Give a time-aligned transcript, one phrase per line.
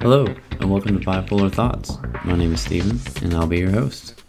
[0.00, 0.26] Hello,
[0.60, 1.96] and welcome to Bipolar Thoughts.
[2.26, 4.22] My name is Steven, and I'll be your host.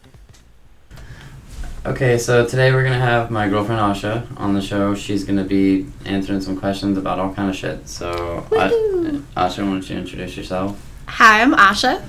[1.85, 4.95] Okay, so today we're gonna have my girlfriend Asha on the show.
[4.95, 7.89] She's gonna be answering some questions about all kind of shit.
[7.89, 9.21] So, I, Woohoo.
[9.35, 10.81] Asha, why don't you introduce yourself?
[11.07, 12.03] Hi, I'm Asha.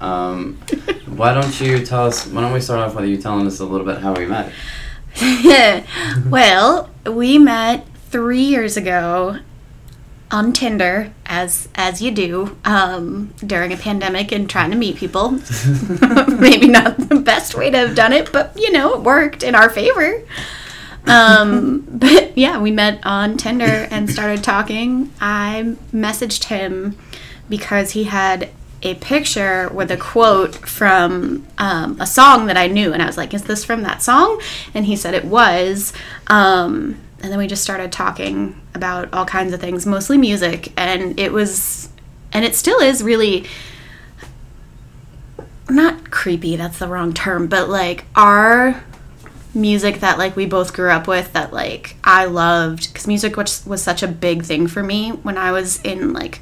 [0.00, 0.54] Um,
[1.06, 2.26] why don't you tell us?
[2.26, 4.52] Why don't we start off with you telling us a little bit how we met?
[6.26, 7.86] well, we met
[8.16, 9.36] three years ago
[10.30, 15.32] on Tinder, as as you do, um, during a pandemic and trying to meet people.
[16.38, 19.54] Maybe not the best way to have done it, but you know, it worked in
[19.54, 20.22] our favor.
[21.06, 25.12] Um, but yeah, we met on Tinder and started talking.
[25.20, 26.96] I messaged him
[27.50, 28.48] because he had
[28.82, 33.18] a picture with a quote from um, a song that I knew, and I was
[33.18, 34.40] like, "Is this from that song?"
[34.72, 35.92] And he said it was.
[36.28, 41.18] Um, and then we just started talking about all kinds of things, mostly music, and
[41.18, 41.88] it was,
[42.32, 43.46] and it still is really
[45.68, 46.56] not creepy.
[46.56, 48.82] That's the wrong term, but like our
[49.54, 53.64] music that like we both grew up with that like I loved because music was,
[53.64, 56.40] was such a big thing for me when I was in like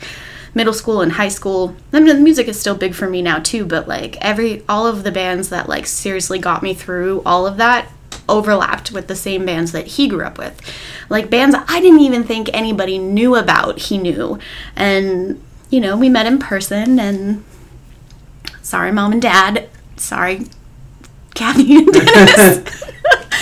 [0.55, 1.77] middle school and high school.
[1.93, 4.87] I mean, the music is still big for me now too, but like every all
[4.87, 7.89] of the bands that like seriously got me through all of that
[8.29, 10.61] overlapped with the same bands that he grew up with.
[11.09, 14.39] Like bands I didn't even think anybody knew about, he knew.
[14.77, 17.45] And you know, we met in person and
[18.63, 20.47] sorry mom and dad, sorry
[21.35, 22.83] Kathy and Dennis.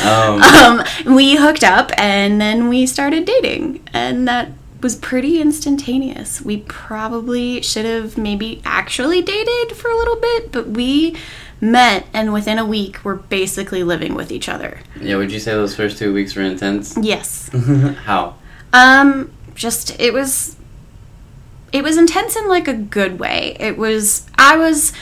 [0.03, 6.43] Um, um, we hooked up and then we started dating and that was pretty instantaneous
[6.43, 11.17] we probably should have maybe actually dated for a little bit but we
[11.63, 15.53] met and within a week we're basically living with each other yeah, would you say
[15.53, 16.97] those first two weeks were intense?
[17.01, 17.49] yes
[18.05, 18.35] how?
[18.73, 20.57] um just it was
[21.73, 24.93] it was intense in like a good way it was i was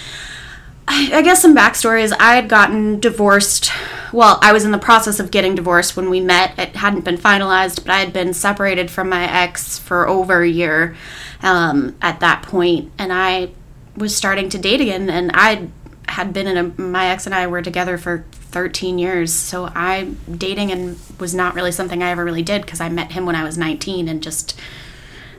[0.93, 3.71] I guess some backstory is I had gotten divorced.
[4.13, 6.59] Well, I was in the process of getting divorced when we met.
[6.59, 10.49] It hadn't been finalized, but I had been separated from my ex for over a
[10.49, 10.97] year
[11.43, 13.51] um, at that point, and I
[13.97, 15.09] was starting to date again.
[15.09, 15.69] And I
[16.11, 20.15] had been in a my ex and I were together for 13 years, so I
[20.31, 23.37] dating and was not really something I ever really did because I met him when
[23.37, 24.59] I was 19 and just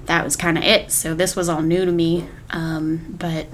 [0.06, 0.92] that was kind of it.
[0.92, 3.48] So this was all new to me, um, but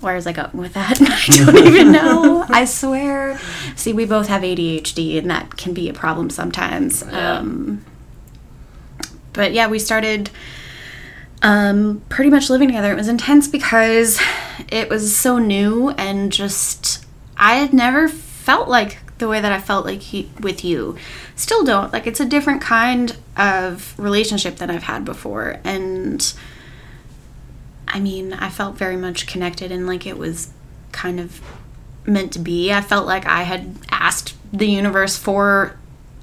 [0.00, 1.00] where was I going with that?
[1.00, 2.44] I don't even know.
[2.48, 3.38] I swear.
[3.76, 7.04] See, we both have ADHD, and that can be a problem sometimes.
[7.06, 7.38] Yeah.
[7.38, 7.84] Um,
[9.32, 10.30] but yeah, we started
[11.42, 12.92] um, pretty much living together.
[12.92, 14.20] It was intense because
[14.68, 17.04] it was so new, and just
[17.36, 20.96] I had never felt like the way that I felt like he, with you.
[21.36, 21.92] Still don't.
[21.92, 26.32] Like it's a different kind of relationship than I've had before, and.
[27.92, 30.52] I mean, I felt very much connected and like it was
[30.92, 31.40] kind of
[32.06, 32.72] meant to be.
[32.72, 35.76] I felt like I had asked the universe for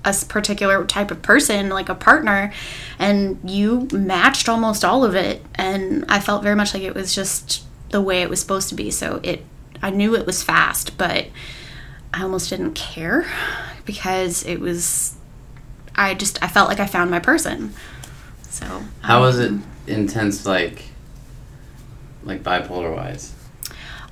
[0.08, 2.54] a particular type of person, like a partner,
[2.98, 5.46] and you matched almost all of it.
[5.56, 8.76] And I felt very much like it was just the way it was supposed to
[8.76, 8.90] be.
[8.92, 9.46] So it,
[9.82, 11.28] I knew it was fast, but
[12.14, 13.26] I almost didn't care
[13.86, 15.16] because it was,
[15.96, 17.74] I just, I felt like I found my person.
[18.50, 20.86] So How was it um, intense, like,
[22.24, 23.34] like bipolar wise?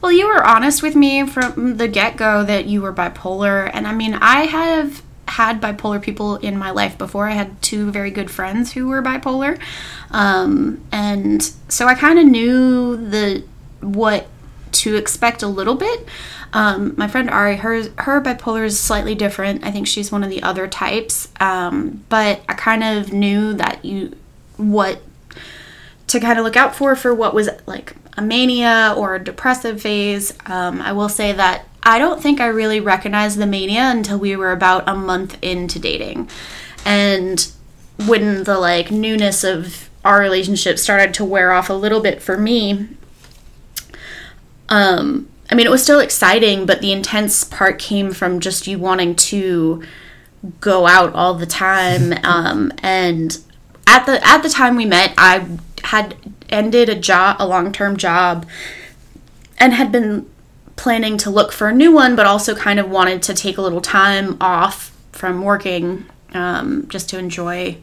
[0.02, 3.72] Well, you were honest with me from the get go that you were bipolar.
[3.74, 7.28] And I mean, I have had bipolar people in my life before.
[7.28, 9.60] I had two very good friends who were bipolar.
[10.12, 13.44] Um, and so I kind of knew the
[13.82, 14.28] what
[14.72, 16.08] to expect a little bit.
[16.54, 19.64] Um, my friend Ari, her her bipolar is slightly different.
[19.64, 21.30] I think she's one of the other types.
[21.40, 24.16] Um, but I kind of knew that you
[24.58, 25.02] what
[26.08, 29.82] to kind of look out for for what was like a mania or a depressive
[29.82, 30.34] phase.
[30.46, 34.36] Um, I will say that I don't think I really recognized the mania until we
[34.36, 36.30] were about a month into dating.
[36.84, 37.48] And
[38.08, 42.38] when the like newness of our relationship started to wear off a little bit for
[42.38, 42.88] me,
[44.70, 48.80] um, I mean, it was still exciting, but the intense part came from just you
[48.80, 49.84] wanting to
[50.60, 52.14] go out all the time.
[52.26, 53.38] Um, and
[53.88, 55.46] at the at the time we met, I
[55.84, 56.16] had
[56.50, 58.48] ended a job, a long term job,
[59.60, 60.28] and had been
[60.76, 63.62] planning to look for a new one, but also kind of wanted to take a
[63.62, 67.78] little time off from working um, just to enjoy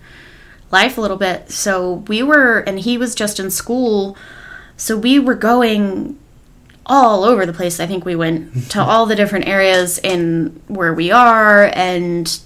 [0.71, 1.51] life a little bit.
[1.51, 4.17] So we were, and he was just in school,
[4.77, 6.19] so we were going
[6.85, 7.79] all over the place.
[7.79, 12.41] I think we went to all the different areas in where we are, and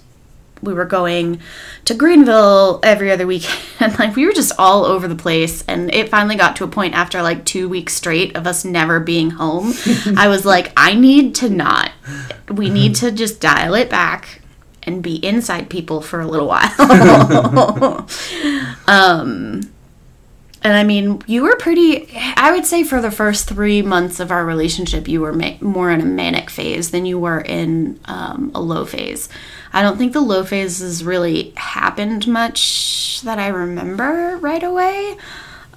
[0.66, 1.40] we were going
[1.84, 3.58] to Greenville every other weekend.
[3.98, 5.64] like we were just all over the place.
[5.68, 9.00] And it finally got to a point after like two weeks straight of us never
[9.00, 9.72] being home.
[10.16, 11.92] I was like, I need to not.
[12.50, 14.40] We need to just dial it back
[14.82, 18.06] and be inside people for a little while.
[18.86, 19.62] um,
[20.66, 24.32] and I mean, you were pretty, I would say for the first three months of
[24.32, 28.50] our relationship, you were ma- more in a manic phase than you were in um,
[28.52, 29.28] a low phase.
[29.72, 35.16] I don't think the low phases really happened much that I remember right away.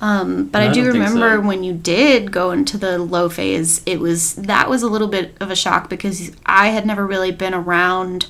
[0.01, 1.41] Um, but I, I do don't remember so.
[1.47, 5.35] when you did go into the low phase, it was that was a little bit
[5.39, 8.25] of a shock because I had never really been around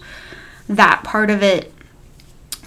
[0.67, 1.71] that part of it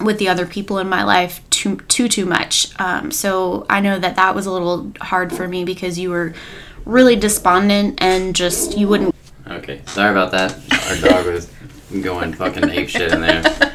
[0.01, 2.67] with the other people in my life too too too much.
[2.79, 6.33] Um, so I know that that was a little hard for me because you were
[6.85, 9.15] really despondent and just you wouldn't.
[9.47, 10.57] Okay, sorry about that.
[10.89, 11.49] Our dog was
[12.01, 13.43] going fucking ape shit in there.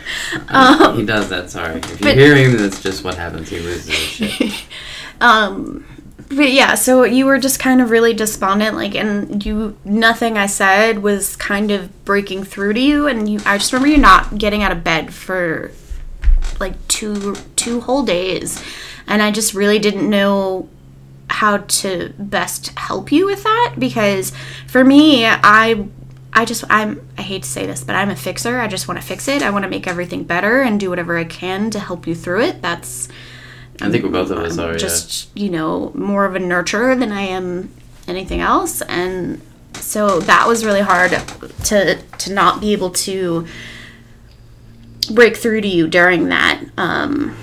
[0.48, 1.48] Um, Uh, he does that.
[1.50, 1.76] Sorry.
[1.78, 3.48] If you but- hear him, that's just what happens.
[3.48, 4.64] He loses his shit.
[5.20, 5.84] Um,
[6.28, 10.46] but yeah, so you were just kind of really despondent, like, and you nothing I
[10.46, 13.40] said was kind of breaking through to you, and you.
[13.46, 15.72] I just remember you not getting out of bed for
[16.60, 18.62] like two two whole days,
[19.06, 20.68] and I just really didn't know
[21.30, 24.32] how to best help you with that because
[24.66, 25.86] for me i
[26.32, 28.58] i just i'm i hate to say this but i'm a fixer.
[28.58, 29.42] I just want to fix it.
[29.42, 32.44] I want to make everything better and do whatever i can to help you through
[32.44, 32.62] it.
[32.62, 33.08] That's
[33.82, 34.74] I think we both of us are.
[34.76, 37.70] just you know more of a nurturer than i am
[38.08, 38.80] anything else.
[38.82, 39.40] And
[39.74, 41.10] so that was really hard
[41.64, 43.46] to to not be able to
[45.08, 47.36] break through to you during that um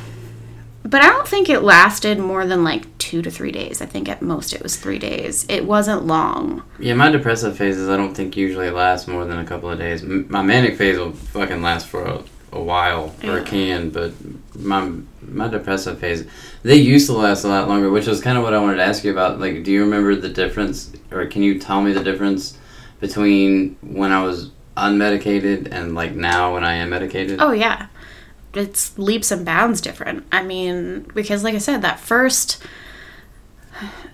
[0.83, 4.07] but i don't think it lasted more than like two to three days i think
[4.09, 6.94] at most it was three days it wasn't long yeah.
[6.94, 10.03] my depressive phases, I don't think usually last more than a couple of days.
[10.03, 12.21] M- my manic phase will fucking last for a,
[12.51, 13.44] a while, or Yeah.
[13.45, 14.12] can, but
[14.59, 14.91] my
[15.21, 16.25] my depressive phase,
[16.63, 18.83] they used to last a lot longer, which was kind of what I wanted to
[18.83, 19.39] ask you about.
[19.39, 22.57] Like, do you remember the difference, or can you tell me the difference
[23.00, 27.39] between when I was unmedicated and like now when I am medicated?
[27.42, 27.88] Oh yeah.
[28.54, 30.25] It's leaps and bounds different.
[30.31, 32.63] I mean, because like I said, that first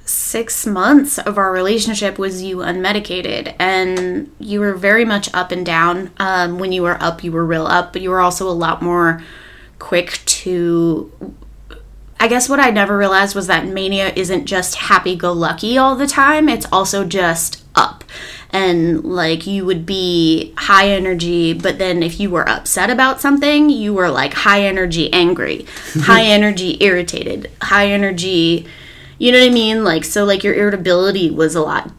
[0.03, 5.65] six months of our relationship was you unmedicated and you were very much up and
[5.65, 6.11] down.
[6.17, 8.81] Um, when you were up, you were real up, but you were also a lot
[8.81, 9.23] more
[9.79, 11.11] quick to
[12.19, 15.95] I guess what I never realized was that mania isn't just happy go lucky all
[15.95, 18.03] the time, it's also just up.
[18.51, 23.69] And like you would be high energy, but then if you were upset about something,
[23.69, 25.65] you were like high energy angry,
[26.01, 28.67] high energy irritated, high energy,
[29.17, 29.83] you know what I mean?
[29.83, 31.91] Like so like your irritability was a lot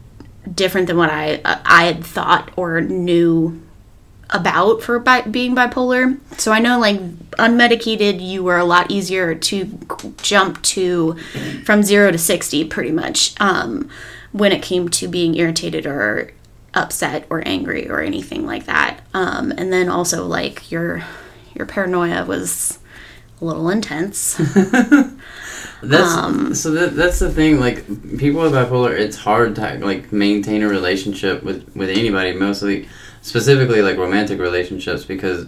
[0.53, 3.61] different than what I I had thought or knew
[4.29, 6.19] about for bi- being bipolar.
[6.37, 6.99] So I know like
[7.37, 9.79] unmedicated you were a lot easier to
[10.21, 11.13] jump to
[11.63, 13.89] from 0 to 60 pretty much um,
[14.33, 16.31] when it came to being irritated or
[16.73, 18.99] upset or angry or anything like that.
[19.13, 21.03] Um, and then also like your
[21.55, 22.79] your paranoia was
[23.39, 24.35] a little intense.
[25.83, 27.59] That's Um, so that, that's the thing.
[27.59, 27.85] Like
[28.17, 32.33] people with bipolar, it's hard to like maintain a relationship with with anybody.
[32.33, 32.87] Mostly,
[33.21, 35.47] specifically like romantic relationships because,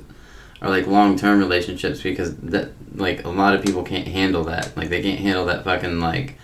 [0.61, 4.75] or like long term relationships because that like a lot of people can't handle that.
[4.75, 6.37] Like they can't handle that fucking like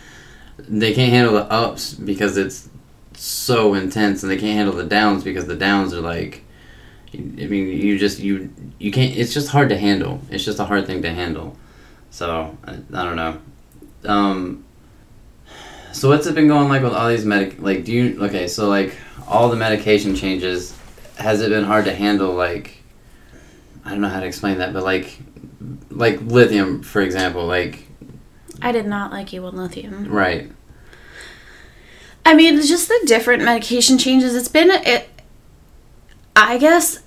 [0.67, 2.69] they can't handle the ups because it's
[3.13, 6.43] so intense, and they can't handle the downs because the downs are like.
[7.13, 9.17] I mean, you just you you can't.
[9.17, 10.21] It's just hard to handle.
[10.29, 11.57] It's just a hard thing to handle.
[12.09, 13.41] So I, I don't know.
[14.05, 14.63] Um,
[15.91, 17.59] so what's it been going like with all these medic?
[17.59, 18.47] Like, do you okay?
[18.47, 18.95] So like
[19.27, 20.77] all the medication changes,
[21.17, 22.33] has it been hard to handle?
[22.33, 22.81] Like,
[23.83, 25.17] I don't know how to explain that, but like,
[25.89, 27.45] like lithium, for example.
[27.45, 27.87] Like,
[28.61, 30.07] I did not like you on lithium.
[30.09, 30.51] right?
[32.25, 34.35] I mean, it's just the different medication changes.
[34.35, 35.09] It's been it.
[36.35, 36.99] I guess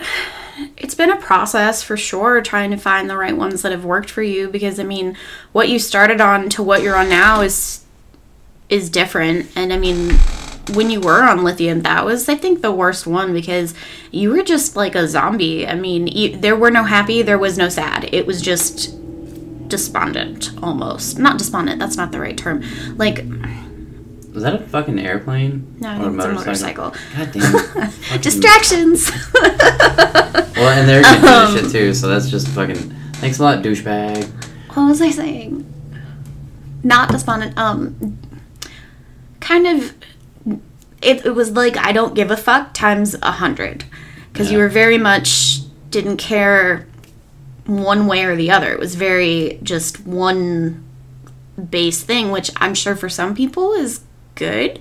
[0.77, 4.11] it's been a process for sure trying to find the right ones that have worked
[4.11, 5.17] for you because I mean,
[5.53, 7.85] what you started on to what you're on now is
[8.69, 9.51] is different.
[9.57, 10.15] And I mean,
[10.73, 13.75] when you were on lithium, that was I think the worst one because
[14.11, 15.67] you were just like a zombie.
[15.67, 18.09] I mean, you, there were no happy, there was no sad.
[18.13, 18.95] It was just
[19.79, 21.19] despondent almost.
[21.19, 22.63] Not despondent, that's not the right term.
[22.97, 23.25] Like
[24.33, 25.77] Was that a fucking airplane?
[25.81, 26.95] no, I Or think it's a motorcycle.
[27.17, 29.11] God damn Distractions.
[30.57, 32.77] Well, and they're getting Um, shit too, so that's just fucking.
[33.15, 34.25] Thanks a lot, douchebag.
[34.75, 35.67] what was I saying?
[36.85, 37.59] Not despondent.
[37.59, 38.19] Um,
[39.41, 39.95] kind of.
[41.03, 43.85] It, it was like I don't give a fuck times a hundred,
[44.33, 45.59] because you were very much
[45.91, 46.87] didn't care
[47.67, 48.73] one way or the other.
[48.73, 50.85] It was very just one
[51.71, 54.01] base thing, which I'm sure for some people is
[54.35, 54.81] good,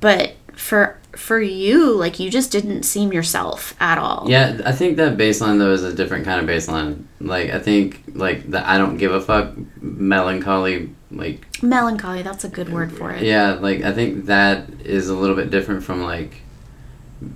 [0.00, 4.26] but for for you, like you just didn't seem yourself at all.
[4.28, 7.04] Yeah, I think that baseline though is a different kind of baseline.
[7.20, 12.48] Like I think like the I don't give a fuck melancholy like Melancholy, that's a
[12.48, 13.24] good word for it.
[13.24, 16.42] yeah like I think that is a little bit different from like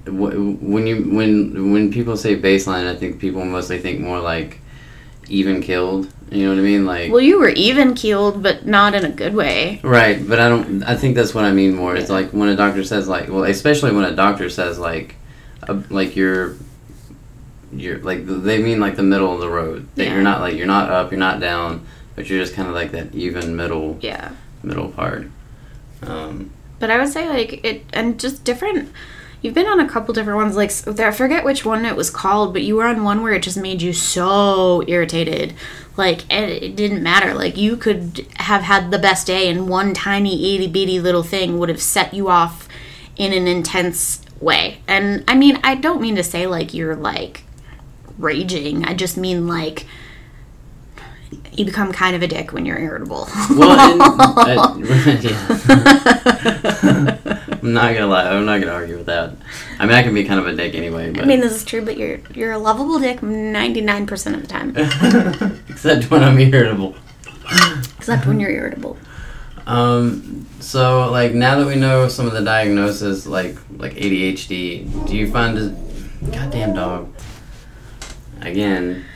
[0.06, 4.60] when you when when people say baseline, I think people mostly think more like
[5.28, 6.10] even killed.
[6.30, 6.84] You know what I mean?
[6.86, 9.80] Like Well, you were even keeled, but not in a good way.
[9.84, 10.82] Right, but I don't.
[10.82, 11.94] I think that's what I mean more.
[11.96, 15.16] It's like when a doctor says like, well, especially when a doctor says like,
[15.68, 16.56] uh, like you're,
[17.72, 19.86] you're like they mean like the middle of the road.
[19.96, 20.14] That Yeah.
[20.14, 22.90] you're not like you're not up, you're not down, but you're just kind of like
[22.92, 24.30] that even middle Yeah.
[24.62, 25.28] middle part.
[26.02, 26.50] Um,
[26.80, 28.90] But I would say like it and just different.
[29.44, 30.56] You've been on a couple different ones.
[30.56, 33.42] Like I forget which one it was called, but you were on one where it
[33.42, 35.52] just made you so irritated.
[35.98, 37.34] Like it didn't matter.
[37.34, 41.58] Like you could have had the best day, and one tiny itty bitty little thing
[41.58, 42.66] would have set you off
[43.16, 44.78] in an intense way.
[44.88, 47.42] And I mean, I don't mean to say like you're like
[48.16, 48.86] raging.
[48.86, 49.84] I just mean like
[51.52, 53.28] you become kind of a dick when you're irritable.
[53.50, 54.00] well, and,
[54.48, 54.74] uh,
[56.82, 57.18] yeah.
[57.64, 58.28] I'm not gonna lie.
[58.28, 59.32] I'm not gonna argue with that.
[59.78, 61.10] I mean, I can be kind of a dick anyway.
[61.10, 64.36] But I mean, this is true, but you're you're a lovable dick ninety nine percent
[64.36, 64.76] of the time,
[65.70, 66.94] except when I'm irritable.
[67.96, 68.98] except when you're irritable.
[69.66, 70.46] Um.
[70.60, 75.30] So, like, now that we know some of the diagnosis, like like ADHD, do you
[75.30, 76.32] find it?
[76.32, 77.14] Goddamn dog.
[78.42, 79.06] Again,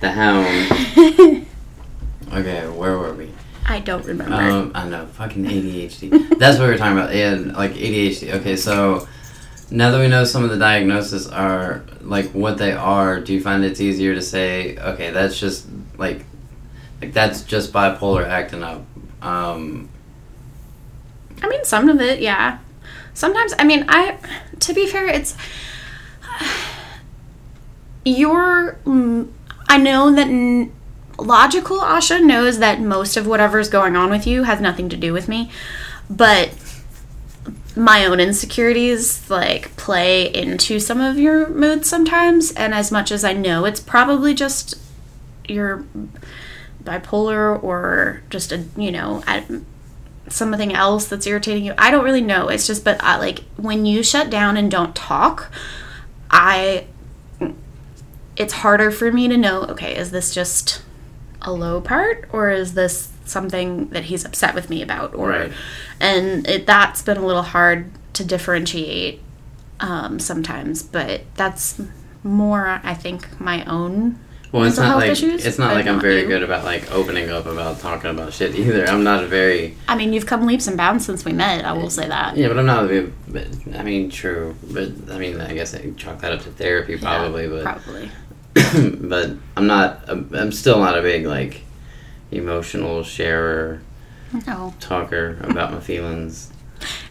[0.00, 1.46] the hound.
[2.32, 3.28] Okay, where were we?
[3.70, 4.34] I don't remember.
[4.34, 6.38] Um, I know, fucking ADHD.
[6.38, 7.14] That's what we were talking about.
[7.14, 8.34] Yeah, like ADHD.
[8.34, 9.06] Okay, so
[9.70, 13.40] now that we know some of the diagnoses are like what they are, do you
[13.40, 16.24] find it's easier to say, okay, that's just like,
[17.00, 18.82] like that's just bipolar acting up?
[19.22, 19.88] Um,
[21.40, 22.58] I mean, some of it, yeah.
[23.14, 24.18] Sometimes, I mean, I.
[24.60, 25.36] To be fair, it's
[28.04, 28.78] your.
[29.68, 30.72] I know that n-
[31.20, 35.12] logical Asha knows that most of whatever's going on with you has nothing to do
[35.12, 35.50] with me,
[36.08, 36.54] but
[37.76, 43.22] my own insecurities like play into some of your moods sometimes and as much as
[43.22, 44.74] i know it's probably just
[45.46, 45.84] your
[46.82, 49.22] bipolar or just a you know
[50.32, 51.74] something else that's irritating you.
[51.76, 52.48] I don't really know.
[52.48, 55.50] It's just but I, like when you shut down and don't talk
[56.30, 56.86] i
[58.36, 60.82] it's harder for me to know okay is this just
[61.42, 65.52] a low part or is this something that he's upset with me about or Right.
[66.00, 69.20] and it, that's been a little hard to differentiate
[69.80, 71.80] um, sometimes but that's
[72.22, 74.18] more i think my own
[74.52, 76.26] well, it's not like issues, it's not like I'm very you.
[76.26, 78.84] good about like opening up about talking about shit either.
[78.84, 81.72] I'm not a very i mean you've come leaps and bounds since we met i
[81.72, 83.12] will say that yeah, but I'm not a big.
[83.28, 83.46] But,
[83.78, 87.46] I mean, true, but I mean, I guess I chalk that up to therapy probably,
[87.46, 88.10] but probably
[88.54, 90.08] but I'm not.
[90.08, 91.62] I'm, still not a big like
[92.30, 93.80] emotional sharer,
[94.46, 96.52] no talker about my feelings.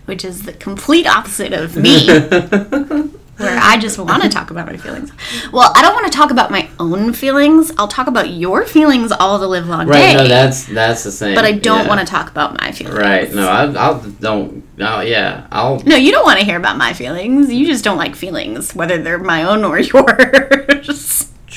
[0.06, 2.08] which is the complete opposite of me
[3.40, 5.12] where I just want to talk about my feelings.
[5.52, 7.72] Well, I don't want to talk about my own feelings.
[7.78, 10.12] I'll talk about your feelings all the live long right?
[10.12, 10.14] day.
[10.16, 11.36] No, that's that's the same.
[11.36, 11.88] but I don't yeah.
[11.88, 12.98] want to talk about my feelings.
[12.98, 13.34] Right?
[13.34, 14.78] No, I, I'll don't.
[14.78, 15.80] No, yeah, I'll.
[15.82, 17.52] No, you don't want to hear about my feelings.
[17.52, 21.00] You just don't like feelings, whether they're my own or yours.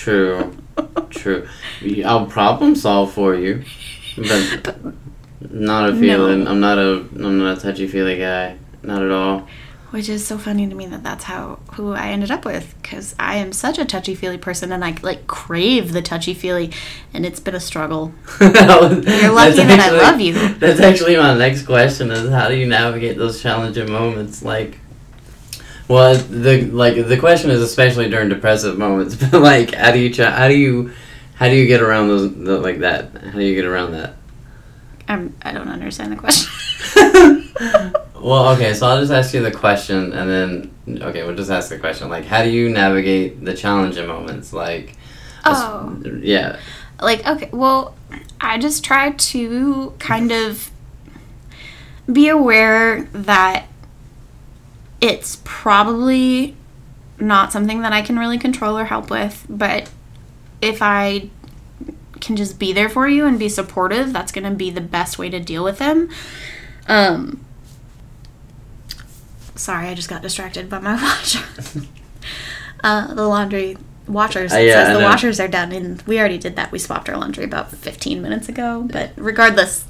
[0.03, 0.53] True,
[1.11, 1.47] true.
[2.05, 3.63] I'll problem solve for you,
[4.17, 4.85] but
[5.49, 6.49] not a feeling.
[6.49, 7.07] I'm not a.
[7.15, 8.59] I'm not a touchy feely guy.
[8.83, 9.47] Not at all.
[9.91, 13.15] Which is so funny to me that that's how who I ended up with because
[13.17, 16.73] I am such a touchy feely person and I like crave the touchy feely,
[17.15, 18.13] and it's been a struggle.
[18.41, 20.33] You're lucky that I love you.
[20.59, 24.43] That's actually my next question: is how do you navigate those challenging moments?
[24.43, 24.79] Like,
[25.93, 30.13] well, the like the question is especially during depressive moments, but like, how do you
[30.13, 30.31] try?
[30.31, 30.93] How do you
[31.35, 33.11] how do you get around those the, like that?
[33.17, 34.17] How do you get around that?
[35.09, 36.49] I'm, I don't understand the question.
[38.23, 41.71] Well, okay, so I'll just ask you the question, and then okay, we'll just ask
[41.71, 42.09] the question.
[42.09, 44.53] Like, how do you navigate the challenging moments?
[44.53, 44.95] Like,
[45.45, 46.01] Oh.
[46.21, 46.61] yeah,
[47.03, 47.97] like okay well
[48.41, 50.71] i just try to kind of
[52.11, 53.67] be aware that
[55.03, 56.57] it's probably
[57.19, 59.91] not something that i can really control or help with but
[60.63, 61.29] if i
[62.21, 65.19] can just be there for you and be supportive that's going to be the best
[65.19, 66.09] way to deal with them
[66.89, 67.45] um
[69.55, 71.37] sorry i just got distracted by my watch
[72.85, 73.77] uh, the laundry
[74.09, 74.53] washers.
[74.53, 76.73] Uh, yeah, says the washers are done, and we already did that.
[76.73, 78.87] We swapped our laundry about 15 minutes ago.
[78.91, 79.85] But regardless,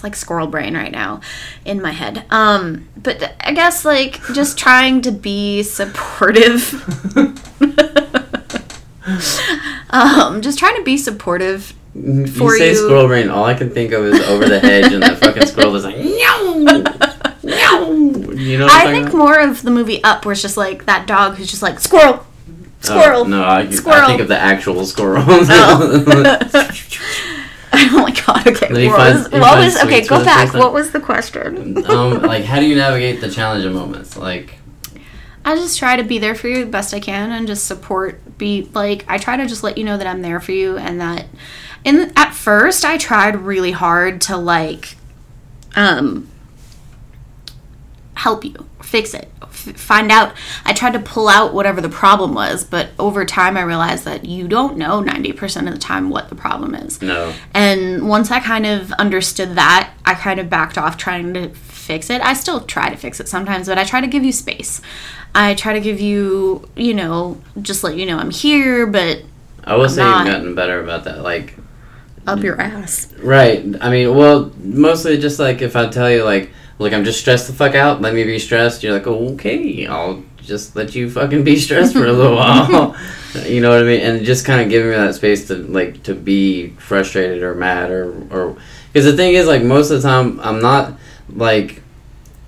[0.00, 1.20] it's like squirrel brain right now
[1.66, 2.24] in my head.
[2.30, 6.72] Um, but I guess like just trying to be supportive.
[9.90, 11.74] um, just trying to be supportive.
[11.92, 14.90] For you say you- squirrel brain, all I can think of is over the hedge,
[14.92, 16.54] and that fucking squirrel is like, meow,
[17.42, 17.90] meow.
[18.32, 19.18] You know I think about?
[19.18, 22.24] more of the movie Up, where it's just like that dog who's just like squirrel,
[22.24, 22.26] Oh,
[22.80, 23.24] squirrel.
[23.26, 24.04] no, I, squirrel.
[24.04, 25.24] I think of the actual squirrel.
[25.28, 26.68] Oh.
[27.92, 28.46] oh my god!
[28.46, 30.06] Okay, what finds- was, what was okay?
[30.06, 30.52] Go back.
[30.54, 31.84] What was the question?
[31.90, 34.16] um, like, how do you navigate the challenging moments?
[34.16, 34.56] Like,
[35.44, 38.38] I just try to be there for you the best I can and just support.
[38.38, 41.00] Be like I try to just let you know that I'm there for you and
[41.00, 41.26] that.
[41.84, 44.96] And at first, I tried really hard to like,
[45.74, 46.28] um,
[48.14, 50.34] help you fix it, f- find out.
[50.64, 54.24] I tried to pull out whatever the problem was, but over time, I realized that
[54.24, 57.00] you don't know ninety percent of the time what the problem is.
[57.00, 57.32] no.
[57.54, 62.10] And once I kind of understood that, I kind of backed off trying to fix
[62.10, 62.20] it.
[62.20, 64.80] I still try to fix it sometimes, but I try to give you space.
[65.34, 69.22] I try to give you, you know, just let you know I'm here, but
[69.64, 70.26] I will say not.
[70.26, 71.22] you've gotten better about that.
[71.22, 71.54] Like,
[72.26, 73.12] up your ass.
[73.18, 73.64] right.
[73.80, 77.46] I mean, well, mostly just like if I tell you, like, look, I'm just stressed
[77.46, 81.44] the fuck out, let me be stressed, you're like, okay, I'll just let you fucking
[81.44, 82.96] be stressed for a little while.
[83.46, 84.00] you know what I mean?
[84.00, 87.90] And just kind of giving me that space to, like, to be frustrated or mad
[87.90, 88.56] or, or,
[88.90, 90.94] because the thing is, like, most of the time, I'm not,
[91.28, 91.82] like,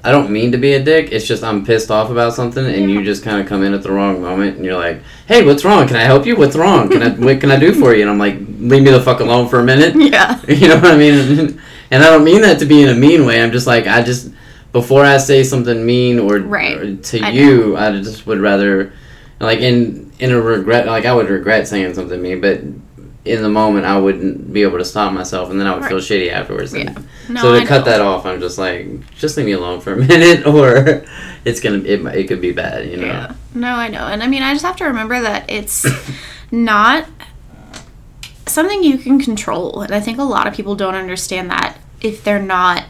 [0.02, 1.12] I don't mean to be a dick.
[1.12, 3.84] It's just I'm pissed off about something, and you just kind of come in at
[3.84, 5.86] the wrong moment, and you're like, "Hey, what's wrong?
[5.86, 6.34] Can I help you?
[6.34, 6.88] What's wrong?
[6.88, 9.20] Can I what can I do for you?" And I'm like, "Leave me the fuck
[9.20, 10.40] alone for a minute." Yeah.
[10.48, 11.60] You know what I mean?
[11.92, 13.40] And I don't mean that to be in a mean way.
[13.40, 14.30] I'm just like, I just
[14.72, 16.76] before I say something mean or, Right.
[16.76, 18.92] or to I you, I just would rather,
[19.38, 22.60] like in in a regret, like I would regret saying something mean, but
[23.24, 25.98] in the moment I wouldn't be able to stop myself, and then I would feel
[25.98, 26.74] shitty afterwards.
[26.74, 26.94] Yeah.
[27.28, 27.90] No, so to I cut know.
[27.92, 31.04] that off, I'm just like, just leave me alone for a minute, or
[31.44, 33.06] it's gonna it, it could be bad, you know.
[33.06, 33.34] Yeah.
[33.54, 34.06] No, I know.
[34.06, 35.86] And I mean, I just have to remember that it's
[36.50, 37.06] not
[38.46, 39.82] something you can control.
[39.82, 42.84] And I think a lot of people don't understand that if they're not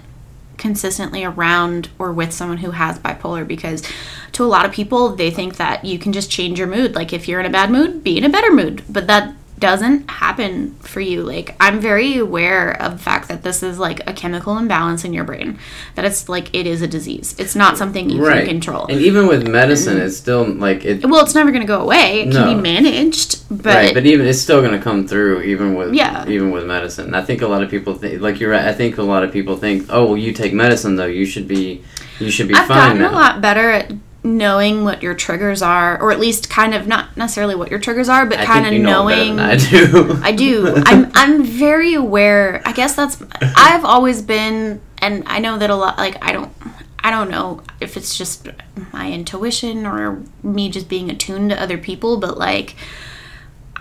[0.58, 3.82] consistently around or with someone who has bipolar because
[4.30, 6.94] to a lot of people they think that you can just change your mood.
[6.94, 8.82] Like if you're in a bad mood be in a better mood.
[8.88, 11.22] But that doesn't happen for you.
[11.22, 15.12] Like i'm very aware of the fact that this is like a chemical imbalance in
[15.12, 15.56] your brain
[15.94, 17.34] that it's like it is a disease.
[17.38, 18.38] It's not something you Right.
[18.38, 18.86] can control.
[18.86, 20.06] And even with medicine, mm-hmm.
[20.06, 21.04] it's still like it.
[21.06, 22.22] well, it's never going to go away.
[22.22, 25.74] It can be managed, but, right, but even it's still going to come through, even
[25.74, 26.26] with Yeah.
[26.28, 27.14] even with medicine.
[27.14, 28.64] I think a lot of people think, like you're right.
[28.64, 31.46] I think a lot of people think, oh, well, you take medicine though, you should
[31.46, 31.82] be,
[32.18, 33.10] you should be I've fine gotten now.
[33.10, 33.92] a lot better at
[34.24, 38.08] knowing what your triggers are, or at least kind of not necessarily what your triggers
[38.08, 39.40] are, but I kind of you know knowing.
[39.40, 40.18] I do.
[40.22, 40.74] I do.
[40.76, 42.62] I'm I'm very aware.
[42.64, 46.52] I guess that's I've always been and I know that a lot like I don't
[47.00, 48.46] I don't know if it's just
[48.92, 52.76] my intuition or me just being attuned to other people, but like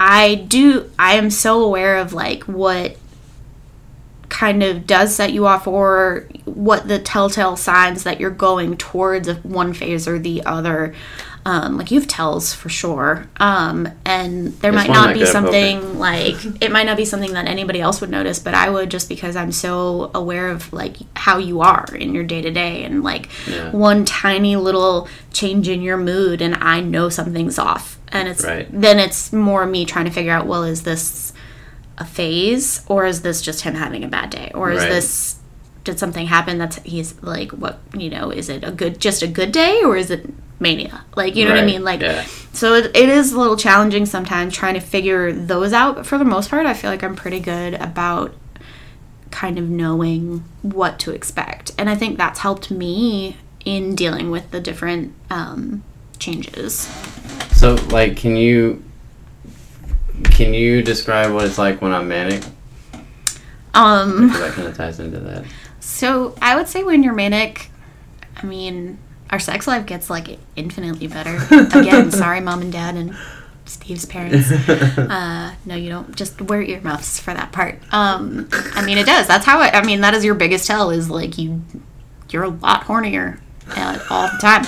[0.03, 2.97] I do I am so aware of like what
[4.29, 9.29] kind of does set you off or what the telltale signs that you're going towards
[9.43, 10.95] one phase or the other
[11.45, 15.97] um, like you have tells for sure um, and there It's might not be something
[15.97, 19.09] like it might not be something that anybody else would notice but i would just
[19.09, 23.03] because i'm so aware of like how you are in your day to day and
[23.03, 23.71] like Yeah.
[23.71, 28.67] one tiny little change in your mood and i know something's off and it's Right.
[28.71, 31.33] then it's more me trying to figure out well is this
[31.97, 34.89] a phase or is this just him having a bad day or is Right.
[34.89, 35.35] this
[35.83, 39.27] did something happen that's he's like what you know is it a good just a
[39.27, 42.23] good day or is it mania like you know what i mean like yeah.
[42.53, 46.19] so it, it is a little challenging sometimes trying to figure those out but for
[46.19, 48.31] the most part i feel like i'm pretty good about
[49.31, 54.51] kind of knowing what to expect and i think that's helped me in dealing with
[54.51, 55.83] the different um,
[56.19, 56.87] changes
[57.53, 58.83] So, like, can you
[60.25, 62.43] can you describe what it's like when I'm manic?
[63.73, 65.45] um that kind of ties into that.
[65.91, 67.69] So I would say when you're manic,
[68.35, 68.97] I mean,
[69.29, 71.37] our sex life gets like infinitely better.
[71.77, 73.15] Again, sorry, mom and dad and
[73.65, 74.51] Steve's parents.
[74.97, 76.15] Uh, no, you don't.
[76.15, 77.79] Just wear earmuffs for that part.
[77.91, 79.27] Um, I mean, it does.
[79.27, 79.75] That's how it.
[79.75, 80.89] I mean, that is your biggest tell.
[80.89, 81.61] Is like you,
[82.29, 84.65] you're a lot hornier uh, all the time.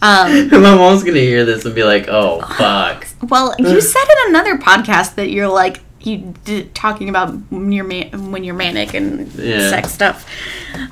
[0.00, 4.30] Um, My mom's gonna hear this and be like, "Oh fuck." well, you said in
[4.30, 8.94] another podcast that you're like you did, talking about when you're ma- when you're manic
[8.94, 9.70] and Yeah.
[9.70, 10.26] sex stuff.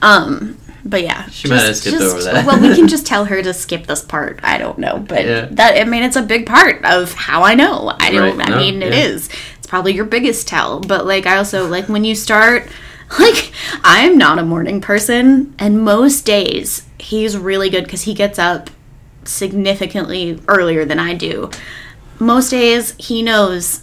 [0.02, 2.44] Um, but yeah, She might have skipped over that.
[2.46, 4.40] well, we can just tell her to skip this part.
[4.42, 5.46] I don't know, but Yeah.
[5.52, 7.94] that I mean, it's a big part of how I know.
[8.00, 8.36] I don't.
[8.38, 8.48] Right.
[8.48, 9.04] I No, mean, it yeah.
[9.04, 9.28] is.
[9.58, 10.80] It's probably your biggest tell.
[10.80, 12.68] But like, I also like when you start.
[13.18, 13.52] Like,
[13.84, 18.70] I'm not a morning person, and most days he's really good because he gets up
[19.24, 21.50] significantly earlier than I do.
[22.18, 23.82] Most days he knows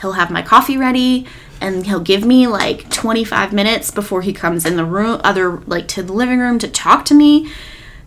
[0.00, 1.26] he'll have my coffee ready
[1.60, 5.88] and he'll give me like 25 minutes before he comes in the room other like
[5.88, 7.50] to the living room to talk to me.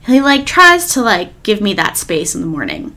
[0.05, 2.95] He like tries to like give me that space in the morning.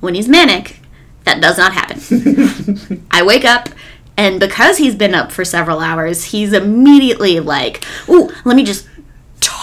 [0.00, 0.80] When he's manic
[1.24, 3.06] that does not happen.
[3.10, 3.68] I wake up
[4.16, 8.86] and because he's been up for several hours he's immediately like ooh let me just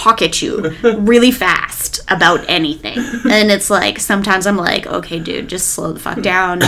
[0.04, 2.98] talk at you really fast about anything.
[2.98, 6.62] And it's like sometimes I'm like, okay, dude, just slow the fuck down.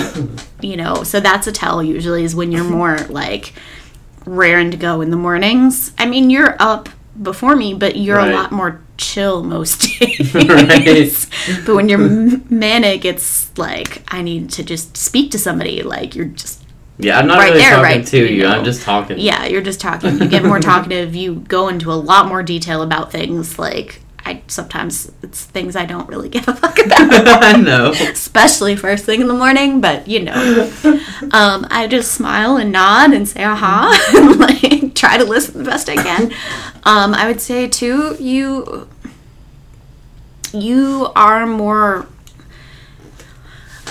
[0.62, 3.54] You know, so that's a tell usually is when you're more like
[4.26, 5.92] raring to go in the mornings.
[5.98, 6.90] I mean, you're up
[7.22, 8.32] before me, but you're Right.
[8.32, 10.34] a lot more chill most days.
[10.34, 11.66] Right.
[11.66, 12.00] But when you're
[12.50, 15.84] manic, it's like I need to just speak to somebody.
[15.84, 16.62] Like you're just
[16.98, 18.50] Yeah, I'm not Right really there, talking right, to you know.
[18.52, 19.20] I'm just talking.
[19.20, 20.18] yeah, you're just talking.
[20.18, 21.14] You get more talkative.
[21.16, 23.60] You go into a lot more detail about things.
[23.60, 27.92] Like I sometimes it's things I don't really give a fuck about, I know.
[27.92, 29.82] especially first thing in the morning.
[29.82, 30.72] But you know,
[31.32, 35.70] um, I just smile and nod and say aha, and like try to listen the
[35.70, 36.32] best I can.
[36.84, 38.88] Um, I would say too, you
[40.54, 42.08] you are more.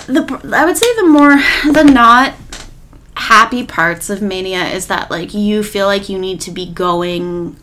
[0.06, 1.36] The I would say the more
[1.72, 2.34] the not
[3.16, 7.56] happy parts of mania is that like you feel like you need to be going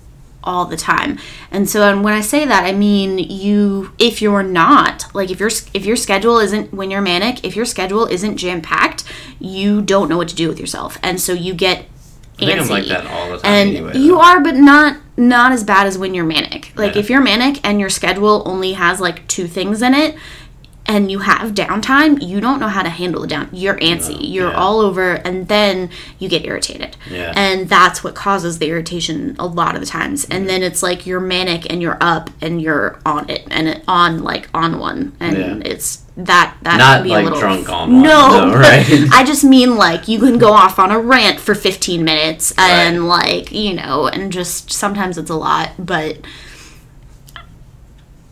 [0.44, 1.20] all the time
[1.52, 5.40] and so and when i say that i mean you if you're not like if
[5.40, 9.04] your if your schedule isn't when you're manic if your schedule isn't jam packed
[9.40, 11.86] you don't know what to do with yourself and so you get
[12.40, 13.98] I think I'm like that all the time and anyway.
[13.98, 14.22] you though.
[14.22, 17.02] are but not not as bad as when you're manic like Yeah.
[17.02, 20.16] if you're manic and your schedule only has like two things in it
[20.88, 24.50] and you have downtime you don't know how to handle the down you're antsy you're
[24.50, 24.58] yeah.
[24.58, 25.90] all over and then
[26.20, 27.34] you get irritated Yeah.
[27.36, 31.06] and that's what causes the irritation a lot of the times and then it's like
[31.06, 35.16] you're manic and you're up and you're on it and it, on like on one
[35.20, 35.72] and Yeah.
[35.72, 38.60] it's that that Not, can be like, a little drunk on one, no, no, but
[38.60, 39.10] right?
[39.14, 43.08] I just mean like you can go off on a rant for 15 minutes and
[43.08, 46.18] like you know and just sometimes it's a lot but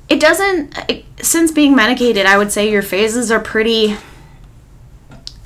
[0.10, 3.95] it doesn't it- since being medicated I would say your phases are pretty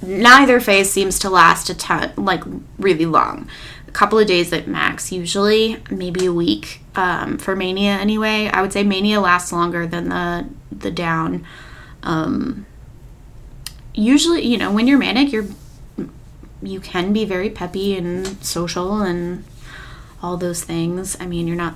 [0.01, 2.43] neither phase seems to last a ton like
[2.77, 3.47] really long.
[3.87, 8.49] A couple of days at max usually maybe a week um, for mania anyway.
[8.51, 11.45] I would say mania lasts longer than the the down.
[12.01, 12.65] Um,
[13.93, 15.45] usually you know when you're manic you're
[16.61, 19.43] you can be very peppy and social and
[20.21, 21.17] all those things.
[21.19, 21.75] I mean you're not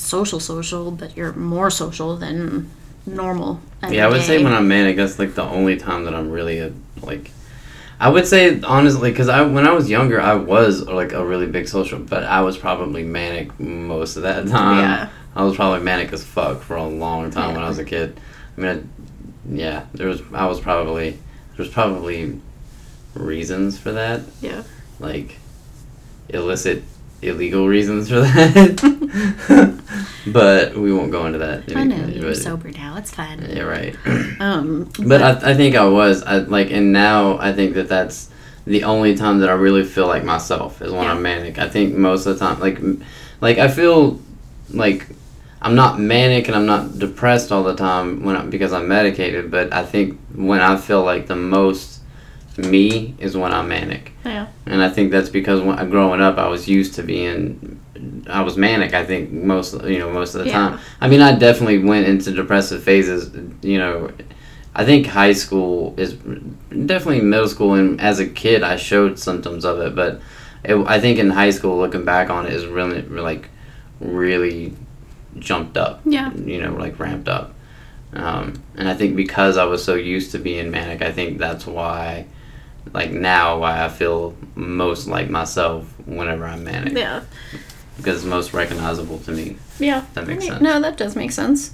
[0.00, 2.70] social social but you're more social than
[3.06, 6.30] normal Yeah, I would say when I'm manic, that's like the only time that I'm
[6.30, 7.30] really a, like.
[7.98, 11.46] I would say honestly, because I when I was younger, I was like a really
[11.46, 14.78] big social, but I was probably manic most of that time.
[14.78, 15.08] Yeah.
[15.34, 18.18] I was probably manic as fuck for a long time when I was a kid.
[18.56, 22.40] I mean, I, yeah, there was I was probably there was probably
[23.14, 24.62] reasons for that, yeah
[25.00, 25.38] like
[26.28, 26.84] illicit,
[27.22, 29.79] illegal reasons for that.
[30.26, 31.74] but we won't go into that.
[31.76, 33.96] i know you're but- sober now it's fine Yeah, right.
[34.40, 38.28] um But I, I think I was I, like, and now I think that that's
[38.66, 41.12] the only time that I really feel like myself is when Yeah.
[41.12, 41.58] I'm manic.
[41.58, 42.78] I think most of the time, like,
[43.40, 44.20] like I feel
[44.70, 45.06] like
[45.62, 49.50] I'm not manic and I'm not depressed all the time when I, because I'm medicated.
[49.50, 52.00] But I think when I feel like the most
[52.58, 56.48] me is when I'm manic, yeah and I think that's because when growing up I
[56.48, 57.79] was used to being.
[58.28, 58.94] I was manic.
[58.94, 60.52] I think most, you know, most of the Yeah.
[60.70, 60.78] time.
[61.00, 63.30] I mean, I definitely went into depressive phases.
[63.62, 64.10] You know,
[64.74, 69.64] I think high school is definitely middle school, and as a kid, I showed symptoms
[69.64, 69.94] of it.
[69.94, 70.20] But
[70.64, 73.48] it, I think in high school, looking back on it, is really like
[74.00, 74.74] really
[75.38, 76.00] jumped up.
[76.04, 76.32] Yeah.
[76.34, 77.54] you know, like ramped up.
[78.12, 81.64] Um, and I think because I was so used to being manic, I think that's
[81.66, 82.26] why,
[82.92, 87.20] like now, why I feel most like myself whenever I'm manic yeah
[88.00, 89.56] because it's most recognizable to me.
[89.78, 90.60] yeah That makes sense.
[90.60, 91.72] no that does make sense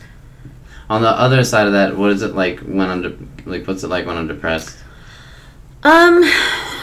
[0.89, 3.67] On the other side of that, what is it like when I'm de- like?
[3.67, 4.77] What's it like when I'm depressed?
[5.83, 6.23] Um,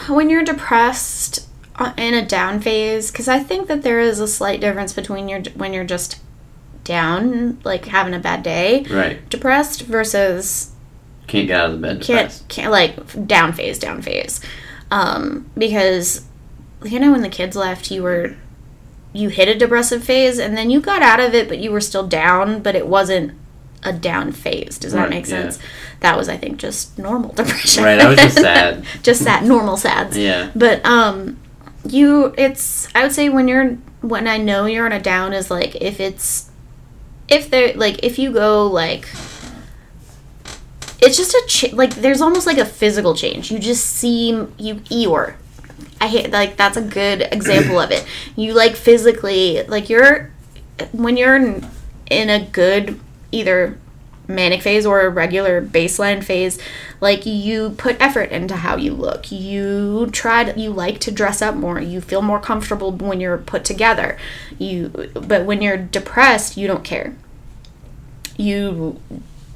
[0.08, 4.28] when you're depressed uh, in a down phase, because I think that there is a
[4.28, 6.20] slight difference between your when you're just
[6.84, 10.70] down, like having a bad day, Right, depressed, versus
[11.26, 12.02] can't get out of the bed.
[12.02, 14.40] can't can't like down phase, down phase.
[14.90, 16.26] Um, because
[16.84, 18.36] you know when the kids left, you were
[19.14, 21.80] you hit a depressive phase and then you got out of it but you were
[21.80, 23.32] still down but it wasn't
[23.82, 25.42] a down phase does that Right, make yeah.
[25.50, 25.58] sense
[26.00, 28.84] that was i think just normal depression Right, I was just sad.
[29.02, 30.50] just sad normal sads Yeah.
[30.54, 31.38] but um
[31.86, 35.50] you it's i would say when you're when i know you're on a down is
[35.50, 36.50] like if it's
[37.28, 39.06] if there like if you go like
[41.00, 44.76] it's just a ch- like there's almost like a physical change you just seem you
[44.76, 45.34] eeyore
[46.00, 48.04] i hate like that's a good example of it.
[48.36, 50.30] You like physically like you're
[50.92, 52.98] when you're in, a good
[53.32, 53.78] either
[54.26, 56.58] manic phase or a regular baseline phase
[57.00, 59.30] like you put effort into how you look.
[59.30, 61.78] You try to you like to dress up more.
[61.80, 64.16] You feel more comfortable when you're put together.
[64.58, 67.14] You but when you're depressed you don't care.
[68.36, 69.00] You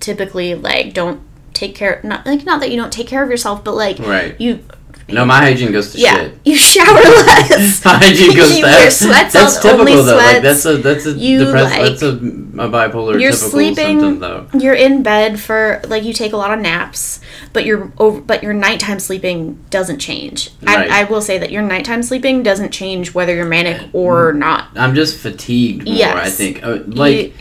[0.00, 1.20] typically like don't
[1.54, 4.40] take care not like not that you don't take care of yourself but like Right.
[4.40, 4.62] you
[5.10, 6.38] No, my hygiene goes to yeah shit.
[6.44, 6.92] you shower
[7.26, 10.02] less My hygiene goes you to wear sweats That's typical only though.
[10.18, 10.34] sweats.
[10.34, 14.00] Like that's a that's a You, depress- like- that's a, a bipolar you're typical sleeping
[14.00, 14.46] symptom though.
[14.58, 17.20] you're in bed for like you take a lot of naps
[17.54, 20.90] but your over but your nighttime sleeping doesn't change Right.
[20.90, 24.68] I, I will say that your nighttime sleeping doesn't change whether you're manic or not
[24.76, 25.94] I'm just fatigued more.
[25.96, 26.26] Yes.
[26.26, 27.32] I think Uh, like you,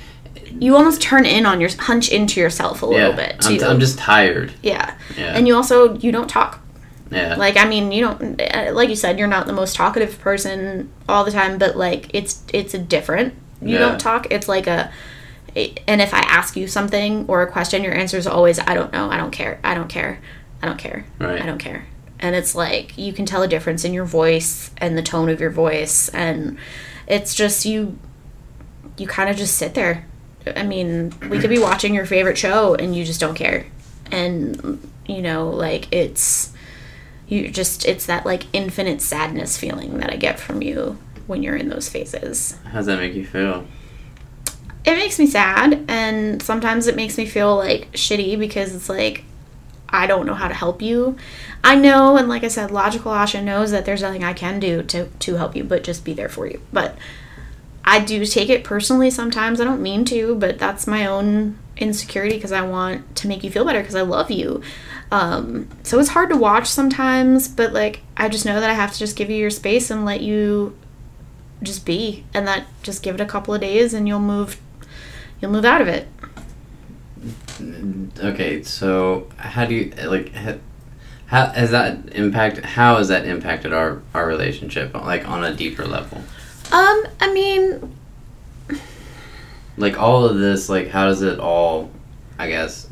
[0.60, 3.72] you almost turn in on your hunch into yourself a little yeah, bit too I'm,
[3.72, 4.54] I'm just tired.
[4.64, 6.62] yeah Yeah, and you also you don't talk
[7.12, 7.36] yeah.
[7.36, 10.92] like i mean you don't uh, like you said you're not the most talkative person
[11.08, 13.80] all the time but like it's it's a different you Yeah.
[13.80, 14.92] don't talk it's like a
[15.88, 18.92] and if i ask you something or a question your answer is always i don't
[18.94, 20.20] know i don't care i don't care
[20.62, 21.42] i don't care Right.
[21.42, 21.86] i don't care
[22.20, 25.40] and it's like you can tell a difference in your voice and the tone of
[25.40, 26.58] your voice and
[27.08, 27.98] it's just you
[28.98, 30.06] you kind of just sit there
[30.56, 33.66] i mean we could be watching your favorite show and you just don't care
[34.12, 36.54] and you know like it's
[37.28, 41.58] you just it's that like infinite sadness feeling that i get from you when you're
[41.58, 42.58] in those phases.
[42.64, 43.66] How does that make you feel?
[44.86, 49.26] it makes me sad and sometimes it makes me feel like shitty because it's like
[49.90, 51.18] i don't know how to help you.
[51.64, 54.82] I know and like i said logical asha knows that there's nothing i can do
[54.84, 56.62] to to help you but just be there for you.
[56.72, 56.98] But
[57.84, 59.60] i do take it personally sometimes.
[59.60, 63.52] I don't mean to but that's my own insecurity because i want to make you
[63.52, 64.64] feel better because i love you
[65.12, 68.92] um, so it's hard to watch sometimes but like i just know that i have
[68.92, 70.76] to just give you your space and let you
[71.64, 74.60] just be and that just give it a couple of days and you'll move
[75.42, 76.08] you'll move out of it
[78.20, 80.34] Okay, so how do you like?
[80.34, 80.58] ha-
[81.26, 82.60] How has that impact?
[82.64, 84.94] How has that impacted our our relationship?
[84.94, 86.20] Like on a deeper level,
[86.72, 87.96] um i mean
[89.78, 90.70] like all of this.
[90.70, 91.90] Like how does it all?
[92.38, 92.87] I guess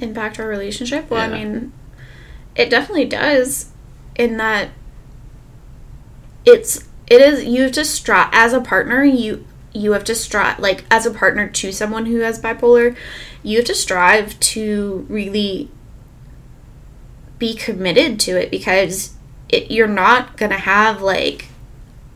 [0.00, 1.36] impact our relationship well Yeah.
[1.36, 1.72] i mean
[2.54, 3.70] it definitely does
[4.16, 4.70] in that
[6.44, 10.58] it's it is you have to strive as a partner you you have to strive
[10.58, 12.96] like as a partner to someone who has bipolar
[13.42, 15.70] you have to strive to really
[17.38, 19.14] be committed to it because
[19.48, 21.48] it, you're not gonna have like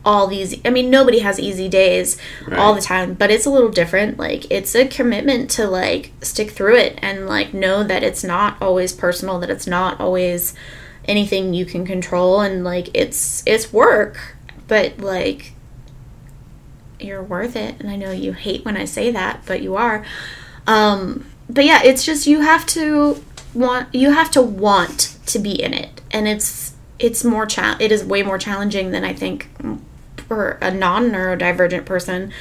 [0.05, 2.17] all these i mean nobody has easy days
[2.57, 4.17] all the time but it's a little different.
[4.17, 8.61] Like it's a commitment to like stick through it and like know that it's not
[8.61, 10.53] always personal that it's not always
[11.05, 14.35] anything you can control and like it's it's work
[14.67, 15.53] but like
[16.99, 20.05] you're worth it and i know you hate when i say that but you are.
[20.67, 23.21] Um but yeah it's just you have to
[23.53, 27.91] want you have to want to be in it and it's it's more cha- it
[27.91, 29.49] is way more challenging than i think
[30.27, 32.31] for a non-neurodivergent person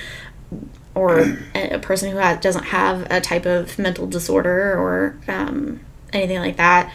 [0.94, 5.80] or a person who has, doesn't have a type of mental disorder or um,
[6.12, 6.92] anything like that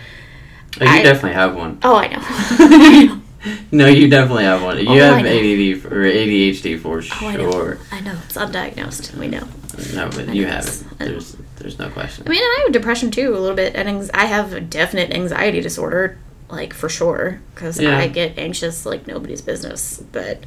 [0.80, 1.80] Oh, you I- definitely have one.
[1.84, 3.21] oh i know
[3.71, 4.78] No, you definitely have one.
[4.80, 5.26] You Oh, have.
[5.26, 7.52] ADD for, or ADHD for Oh, I know.
[7.52, 7.78] sure.
[7.91, 9.15] I know it's undiagnosed.
[9.15, 9.47] We know.
[9.93, 10.84] No, but I you have it.
[10.97, 12.26] There's there's no question.
[12.28, 15.12] I mean, and I have depression too, a little bit, and I have a definite
[15.13, 16.17] anxiety disorder,
[16.50, 17.97] like for sure, because Yeah.
[17.97, 20.04] I get anxious like nobody's business.
[20.12, 20.43] But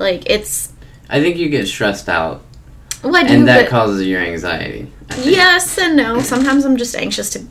[0.00, 0.72] like it's
[1.08, 2.42] I think you get stressed out,
[3.04, 4.90] well, I do, and that but causes your anxiety.
[5.22, 6.20] Yes and no.
[6.20, 7.44] Sometimes I'm just anxious to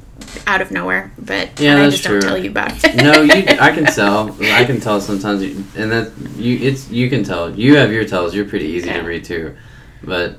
[0.48, 2.20] out of nowhere, but Yeah, I that's just true.
[2.20, 2.96] don't tell you about it.
[2.96, 3.32] no, you.
[3.60, 4.36] I can tell.
[4.44, 6.58] I can tell sometimes, you, and that you.
[6.60, 7.50] It's you can tell.
[7.58, 8.34] You have your tells.
[8.36, 9.02] You're pretty easy Yeah.
[9.02, 9.56] to read too,
[10.04, 10.38] but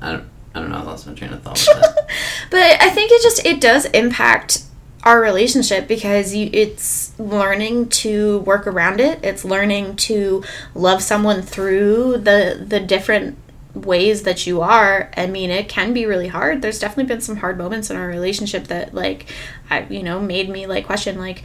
[0.00, 0.28] I don't.
[0.54, 0.76] I don't know.
[0.78, 1.66] I lost my train of thought.
[2.50, 4.62] But I think it just it does impact
[5.04, 9.20] our relationship because you it's learning to work around it.
[9.22, 10.42] It's learning to
[10.74, 13.38] love someone through the the different
[13.74, 15.10] ways that you are.
[15.16, 16.62] I mean, it can be really hard.
[16.62, 19.26] There's definitely been some hard moments in our relationship that like
[19.68, 21.42] I you know, made me like question like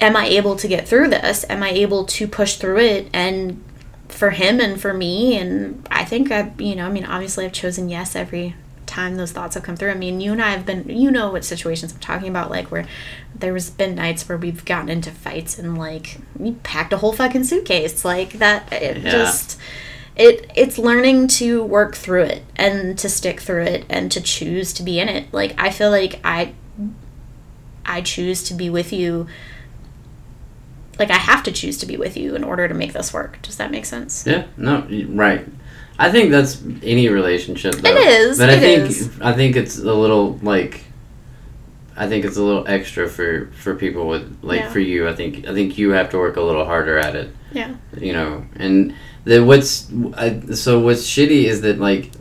[0.00, 1.44] am I able to get through this?
[1.48, 3.08] Am I able to push through it?
[3.12, 3.62] And
[4.08, 7.52] for him and for me, and I think I, you know, I mean, obviously I've
[7.52, 8.54] chosen yes every
[8.88, 9.90] time those thoughts have come through.
[9.92, 12.70] I mean, you and I have been, you know, what situations I'm talking about, like
[12.72, 12.86] where
[13.34, 17.44] there's been nights where we've gotten into fights and like we packed a whole fucking
[17.44, 18.72] suitcase, like that.
[18.72, 19.10] It Yeah.
[19.10, 19.58] just,
[20.16, 24.72] it it's learning to work through it and to stick through it and to choose
[24.72, 25.32] to be in it.
[25.32, 26.54] Like I feel like I,
[27.86, 29.28] I choose to be with you.
[30.98, 33.40] Like I have to choose to be with you in order to make this work.
[33.42, 34.26] Does that make sense?
[34.26, 35.46] Yeah, no, right.
[35.98, 37.74] I think that's any relationship.
[37.74, 37.90] Though.
[37.90, 39.20] It is, but I think is.
[39.20, 40.84] I think it's a little like.
[41.96, 44.70] I think it's a little extra for for people with like Yeah.
[44.70, 45.08] for you.
[45.08, 47.34] I think I think you have to work a little harder at it.
[47.52, 47.74] Yeah.
[47.98, 52.12] You know, and the what's I, so what's shitty is that like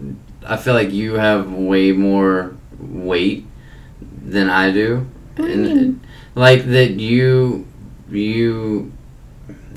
[0.44, 3.46] I feel like you have way more weight
[4.26, 6.00] than I do, What and
[6.34, 7.68] like that you
[8.10, 8.92] you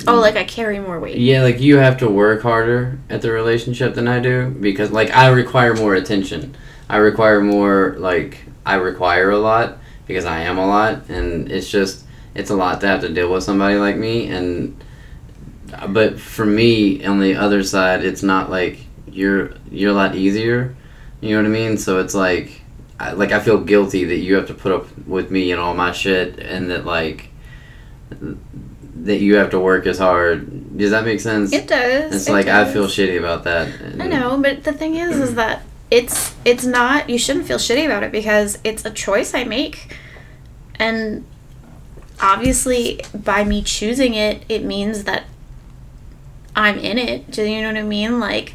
[0.07, 1.17] Oh, like I carry more weight.
[1.19, 5.11] yeah, like you have to work harder at the relationship than I do because like
[5.11, 6.57] I require more attention.
[6.89, 11.71] I require more like I require a lot because I am a lot and it's
[11.71, 14.83] just it's a lot to have to deal with somebody like me and
[15.89, 20.75] but for me on the other side it's not like you're you're a lot easier.
[21.21, 21.77] You know what I mean?
[21.77, 22.63] So it's like
[22.99, 25.75] I, like I feel guilty that you have to put up with me and all
[25.75, 27.29] my shit and that like
[29.05, 30.77] that you have to work as hard.
[30.77, 31.53] Does that make sense?
[31.53, 32.15] It does.
[32.15, 33.69] It's it like I feel shitty about that.
[34.01, 37.09] I know, but the thing is, is that it's it's not.
[37.11, 39.97] You shouldn't feel shitty about it because it's a choice I make,
[40.79, 41.25] and
[42.21, 45.25] obviously, by me choosing it, it means that
[46.55, 47.31] I'm in it.
[47.31, 48.21] Do you know what I mean?
[48.21, 48.55] Like,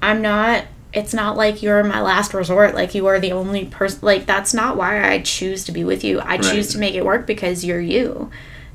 [0.00, 0.64] I'm not.
[0.92, 2.74] It's not like you're my last resort.
[2.74, 4.00] Like you are the only person.
[4.02, 6.20] Like that's not why I choose to be with you.
[6.20, 6.72] I choose Right.
[6.72, 8.30] to make it work because you're you,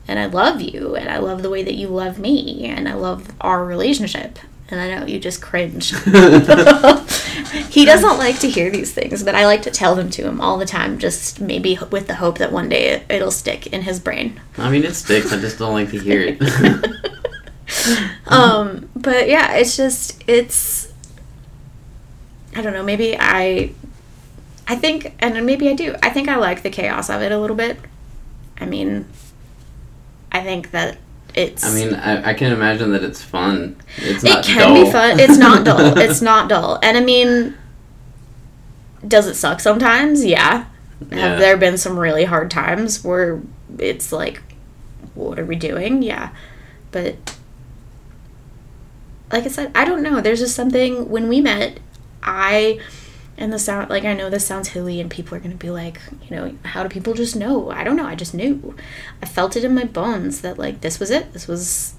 [0.07, 2.93] and I love you, and I love the way that you love me, and I
[2.93, 4.39] love our relationship.
[4.69, 5.91] And I know you just cringe.
[7.69, 10.41] he doesn't like to hear these things, but I like to tell them to him
[10.41, 13.83] all the time, just maybe with the hope that one day it, it'll stick in
[13.83, 14.41] his brain.
[14.57, 15.31] I mean, it sticks.
[15.31, 16.41] I just don't like to hear it.
[18.27, 20.91] um, but yeah, it's just it's
[22.55, 23.71] I don't know, maybe I
[24.67, 25.95] I think and maybe I do.
[26.03, 27.77] I think I like the chaos of it a little bit.
[28.59, 29.05] I mean
[30.31, 30.97] I think that
[31.33, 33.77] it's I mean, I, I can imagine that it's fun.
[33.97, 34.85] It's it can dull.
[34.85, 35.19] be fun.
[35.19, 35.97] It's not dull.
[35.97, 36.79] It's not dull.
[36.81, 37.55] And I mean
[39.07, 40.25] does it suck sometimes?
[40.25, 40.65] Yeah.
[41.11, 41.17] Yeah.
[41.17, 43.41] Have there been some really hard times where
[43.77, 44.41] it's like
[45.13, 46.01] what are we doing?
[46.01, 46.29] Yeah.
[46.91, 47.35] But
[49.31, 50.21] like I said, I don't know.
[50.21, 51.79] There's just something when we met,
[52.23, 52.79] I
[53.37, 55.99] and the sound like I know this sounds hilly and people are gonna be like,
[56.27, 57.69] you know, how do people just know?
[57.69, 58.75] I don't know, I just knew.
[59.21, 61.33] I felt it in my bones that like this was it.
[61.33, 61.95] This was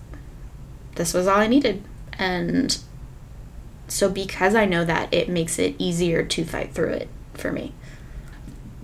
[0.97, 1.83] this was all I needed.
[2.19, 2.77] And
[3.87, 7.73] so because I know that, it makes it easier to fight through it for me.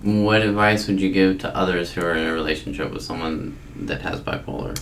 [0.01, 4.01] What advice would you give to others who are in a relationship with someone that
[4.01, 4.79] has bipolar?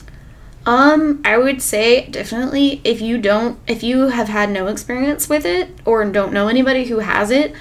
[0.65, 5.45] Um, I would say definitely if you don't, if you have had no experience with
[5.45, 7.53] it or don't know anybody who has it,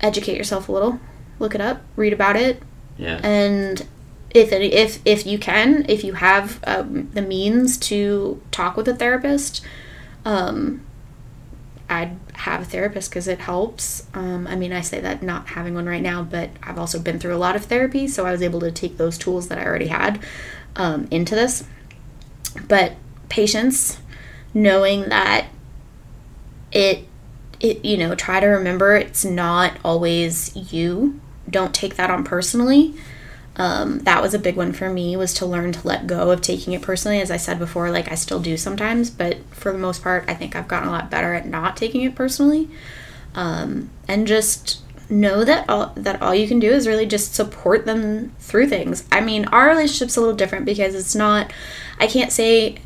[0.00, 0.98] educate yourself a little,
[1.38, 2.62] look it up, read about it,
[2.98, 3.20] Yeah.
[3.22, 3.86] and
[4.30, 8.88] if any, if if you can, if you have um, the means to talk with
[8.88, 9.64] a therapist,
[10.24, 10.82] um,
[11.88, 14.04] I'd have a therapist because it helps.
[14.12, 17.20] Um, I mean, I say that not having one right now, but I've also been
[17.20, 19.64] through a lot of therapy, so I was able to take those tools that I
[19.64, 20.20] already had
[20.74, 21.62] um, into this.
[22.68, 22.94] But
[23.28, 23.98] patience,
[24.54, 25.46] knowing that
[26.72, 27.06] it,
[27.60, 31.20] it, you know, try to remember it's not always you.
[31.48, 32.94] Don't take that on personally.
[33.58, 36.42] Um, that was a big one for me was to learn to let go of
[36.42, 39.78] taking it personally as i said before like i still do sometimes but for the
[39.78, 42.68] most part i think i've gotten a lot better at not taking it personally
[43.34, 47.86] um, and just know that all that all you can do is really just support
[47.86, 51.50] them through things i mean our relationship's a little different because it's not
[51.98, 52.78] i can't say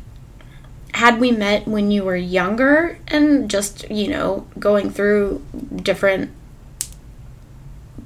[0.93, 5.43] had we met when you were younger and just you know going through
[5.83, 6.31] different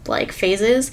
[0.07, 0.91] like phases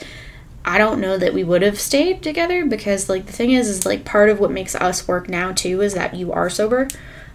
[0.65, 3.85] I don't know that we would have stayed together because like the thing is is
[3.85, 6.89] like part of what makes us work now too is that you are sober.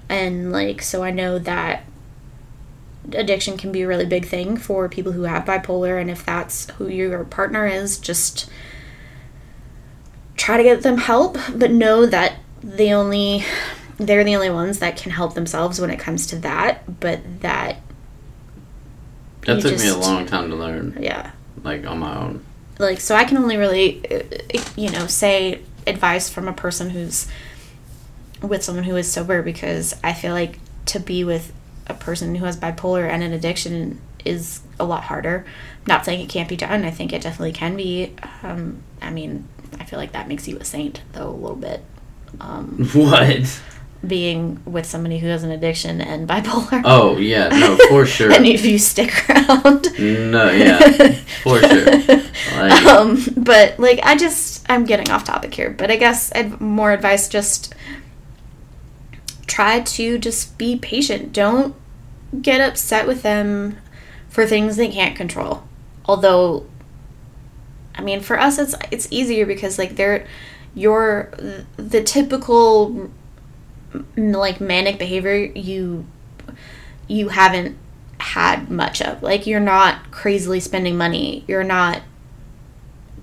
[0.08, 1.84] And like so I know that
[3.12, 6.00] addiction can be a really big thing for people who have bipolar.
[6.00, 8.50] And if that's who your partner is just
[10.38, 13.44] try to get them help but know that the only
[13.98, 17.78] they're the only ones that can help themselves when it comes to that but that
[19.46, 21.32] That took me a long time to learn, yeah
[21.64, 22.44] like on my own.
[22.80, 24.24] like so i can only really uh,
[24.76, 27.28] you know say advice from a person who's
[28.42, 31.52] with someone who is sober because I feel like to be with
[31.88, 35.46] a person who has bipolar and an addiction is a lot harder.
[35.88, 36.84] Not saying it can't be done.
[36.86, 38.14] I think it definitely can be.
[38.44, 39.48] Um, I mean,
[39.80, 41.82] I feel like that makes you a saint, though, a little bit.
[42.40, 43.62] Um, What?
[44.06, 46.82] being with somebody who has an addiction and bipolar.
[46.86, 48.32] Oh yeah, no, for sure.
[48.32, 49.88] and if you stick around.
[50.00, 51.12] No, yeah,
[51.44, 52.22] for sure.
[52.56, 56.60] Like, um, but like I just I'm getting off topic here, but I guess I'd,
[56.62, 57.76] more advice just
[59.48, 61.34] try to just be patient.
[61.34, 61.76] Don't
[62.42, 63.78] get upset with them
[64.30, 65.64] for things they can't control.
[66.06, 66.66] Although
[67.96, 70.26] I mean, for us it's it's easier because like they're
[70.78, 71.32] your
[71.76, 73.10] the typical
[74.16, 76.06] like manic behavior you
[77.08, 77.78] you haven't
[78.20, 79.24] had much of.
[79.24, 81.44] Like you're not crazily spending money.
[81.48, 82.04] You're not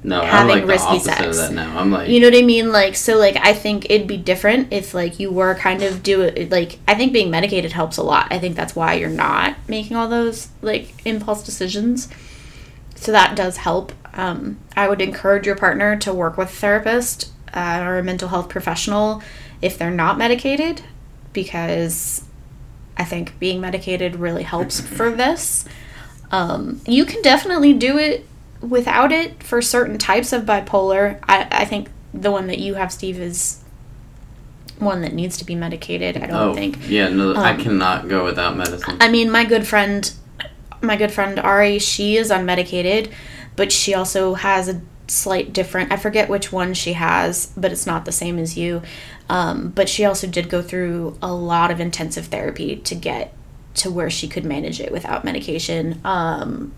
[0.02, 1.50] no, having like risky sex.
[1.50, 1.78] now.
[1.78, 2.72] I'm like, you know what I mean?
[2.72, 6.22] Like so like I think it'd be different if like you were kind of do
[6.22, 8.28] it like I think being medicated helps a lot.
[8.30, 12.09] I think that's why you're not making all those like impulse decisions.
[12.96, 13.92] So that does help.
[14.14, 18.28] Um, I would encourage your partner to work with a therapist uh, or a mental
[18.28, 19.22] health professional
[19.62, 20.82] if they're not medicated
[21.32, 22.24] because
[22.96, 25.64] I think being medicated really helps for this.
[26.30, 28.26] Um, you can definitely do it
[28.61, 31.18] without it for certain types of bipolar.
[31.28, 33.62] I, I think the one that you have, Steve, is
[34.78, 36.16] one that needs to be medicated.
[36.16, 36.78] I don't oh think.
[36.88, 38.96] yeah, no, I um, cannot go without medicine.
[39.00, 40.11] I mean, my good friend,
[40.80, 43.12] my good friend Ari, she is unmedicated,
[43.57, 45.92] but she also has a slight different.
[45.92, 48.82] I forget which one she has, but it's not the same as you.
[49.28, 53.34] Um, but she also did go through a lot of intensive therapy to get
[53.74, 56.00] to where she could manage it without medication.
[56.05, 56.72] Um,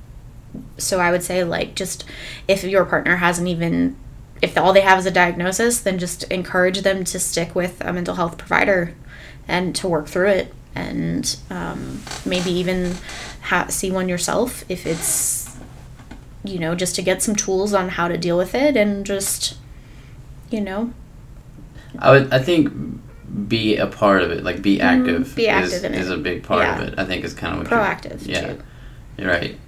[0.78, 2.04] so I would say, like, just
[2.48, 3.96] if your partner hasn't even,
[4.40, 7.92] if all they have is a diagnosis, then just encourage them to stick with a
[7.92, 8.94] mental health provider
[9.46, 12.94] and to work through it and um, maybe even
[13.42, 15.45] ha- see one yourself if it's
[16.48, 19.56] you know just to get some tools on how to deal with it and just
[20.50, 20.92] you know
[21.98, 22.70] I would, I think,
[23.48, 25.34] be a part of it, like be active, Mm-hmm.
[25.36, 26.00] be active is, in it.
[26.00, 26.98] is a big part of it.
[26.98, 28.62] I think is kind of what you- proactive Yeah, too
[29.16, 29.58] you're right.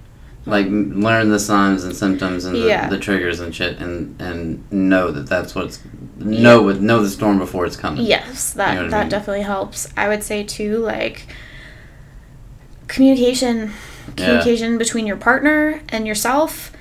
[0.45, 2.87] Like learn the signs and symptoms and the, Yeah.
[2.89, 5.79] the triggers and shit, and and know that that's what's
[6.17, 8.05] know with know the storm before it's coming.
[8.05, 9.09] Yes, that You know what I that mean?
[9.09, 9.87] definitely helps.
[9.97, 11.27] I would say too, like
[12.89, 13.71] communication,
[14.17, 16.73] communication between your partner and yourself.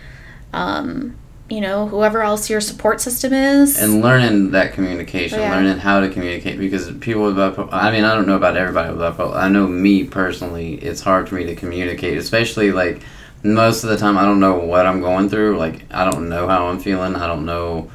[0.53, 1.15] Um,
[1.51, 3.81] you know, whoever else your support system is.
[3.81, 5.55] and learning that communication, Yeah.
[5.55, 8.93] learning how to communicate because people with bipolar, I mean, I don't know about everybody
[8.93, 9.35] with bipolar.
[9.37, 13.01] I know me personally, it's hard for me to communicate, especially like
[13.43, 15.57] most of the time I don't know what I'm going through.
[15.57, 17.15] Like, I don't know how I'm feeling.
[17.17, 17.91] I don't know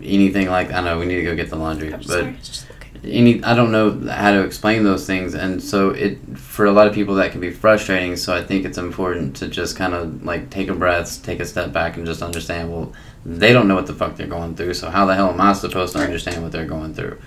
[0.00, 2.48] anything like, I know we need to go get the laundry, I'm but sorry, it's
[2.48, 2.71] just okay.
[3.04, 6.86] Any I don't know how to explain those things and so it for a lot
[6.86, 10.24] of people that can be frustrating so I think it's important to just kind of
[10.24, 12.92] like take a breath take a step back and just understand well
[13.26, 15.52] they don't know what the fuck they're going through so how the hell am I
[15.52, 17.18] supposed to understand what they're going through?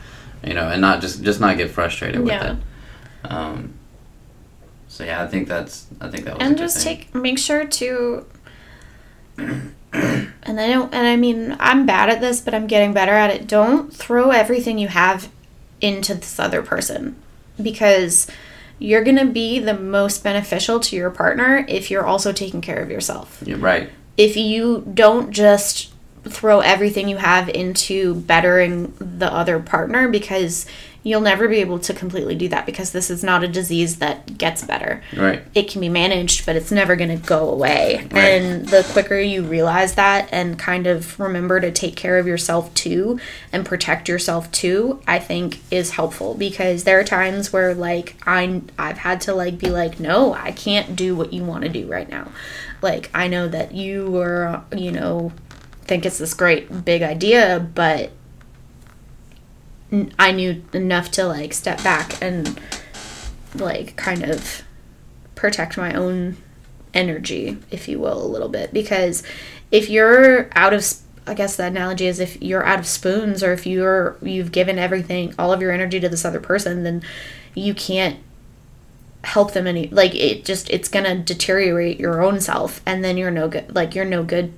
[0.43, 2.53] You know and not just just not get frustrated with Yeah.
[3.25, 3.31] it.
[3.31, 3.73] Um
[4.87, 8.25] so yeah I think that's I think that was and just take make sure to
[9.37, 13.29] and I don't and I mean I'm bad at this but I'm getting better at
[13.29, 13.45] it.
[13.47, 15.29] Don't throw everything you have
[15.81, 17.15] into this other person.
[17.61, 18.27] Because
[18.79, 22.81] you're going to be the most beneficial to your partner if you're also taking care
[22.81, 23.41] of yourself.
[23.45, 23.89] You're right.
[24.17, 25.93] If you don't just
[26.27, 30.65] throw everything you have into bettering the other partner because
[31.05, 34.37] you'll never be able to completely do that because this is not a disease that
[34.37, 38.07] gets better right it can be managed, but it's never going to go away.
[38.11, 38.41] Right.
[38.41, 42.73] And the quicker you realize that and kind of remember to take care of yourself
[42.73, 43.19] too
[43.53, 48.61] and protect yourself too, I think is helpful because there are times where like I
[48.77, 51.87] I've had to like be like, "No, I can't do what you want to do
[51.87, 52.31] right now."
[52.81, 55.31] Like I know that you were, you know,
[55.83, 58.11] think it's this great big idea, but
[60.17, 62.59] I knew enough to like step back and
[63.53, 64.63] like kind of
[65.35, 66.37] protect my own
[66.93, 68.73] energy, if you will, a little bit.
[68.73, 69.23] Because
[69.71, 70.85] if you're out of,
[71.27, 74.79] I guess the analogy is if you're out of spoons or if you're you've given
[74.79, 77.03] everything, all of your energy to this other person, then
[77.53, 78.19] you can't
[79.23, 79.87] help them any.
[79.87, 83.73] Like it just it's gonna deteriorate your own self, and then you're no good.
[83.75, 84.53] Like you're no good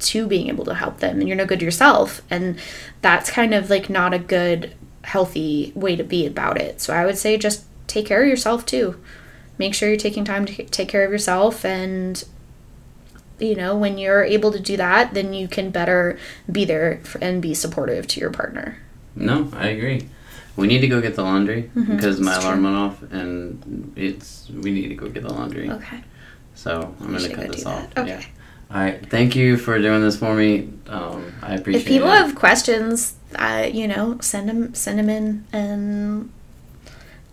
[0.00, 2.58] to being able to help them, and you're no good to yourself, and
[3.02, 6.80] that's kind of like not a good healthy way to be about it.
[6.80, 9.00] So I would say just take care of yourself too
[9.60, 12.24] make sure you're taking time to take care of yourself and
[13.38, 16.18] you know, when you're able to do that, then you can better
[16.52, 18.76] be there for, and be supportive to your partner.
[19.16, 20.08] No, I agree.
[20.56, 22.64] We need to go get the laundry Mhm, because my alarm true.
[22.64, 25.70] went off, and it's we need to go get the laundry.
[25.70, 26.00] Okay.
[26.54, 27.86] So I'm We gonna cut go this off.
[27.96, 28.08] Okay.
[28.08, 28.24] Yeah.
[28.72, 29.04] All right.
[29.10, 30.68] Thank you for doing this for me.
[30.88, 31.86] Um, I appreciate it.
[31.86, 32.16] If people it.
[32.18, 36.30] have questions, uh, you know, send them send them in, and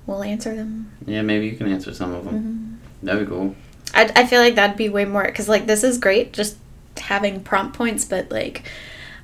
[0.07, 0.91] we'll answer them.
[1.05, 2.33] yeah, maybe you can answer some of them.
[2.35, 3.05] Mm-hmm.
[3.05, 3.55] That'd be cool.
[3.93, 6.57] I, I feel like that'd be way more because like this is great just
[6.97, 8.63] having prompt points, but like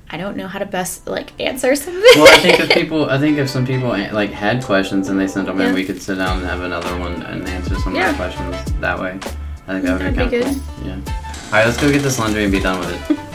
[0.08, 2.00] I don't know how to best like answer something.
[2.14, 5.26] Well, I think if people, I think if some people like had questions and they
[5.26, 5.68] sent them Yeah.
[5.70, 8.10] in, we could sit down and have another one and answer some Yeah.
[8.10, 9.18] of the questions that way.
[9.66, 10.86] I think that would That'd be be cool.
[10.86, 11.00] Yeah.
[11.46, 13.18] All right, let's go get this laundry and be done with it.